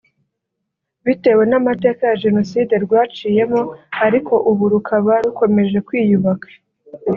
[1.05, 3.61] bitewe n’amateka ya Jenoside rwaciyemo
[4.05, 6.47] ariko ubu rukaba rukomeje kwiyubaka